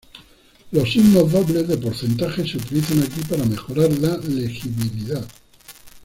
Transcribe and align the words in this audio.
Los 0.71 0.91
signos 0.93 1.31
dobles 1.31 1.67
de 1.67 1.77
porcentaje 1.77 2.43
se 2.43 2.57
utilizan 2.57 3.03
aquí 3.03 3.21
para 3.29 3.45
mejorar 3.45 3.91
la 3.99 4.17
legibilidad. 4.17 5.27